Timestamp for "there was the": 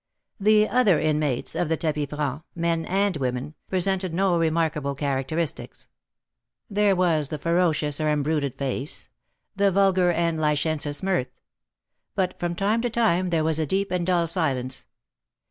6.71-7.37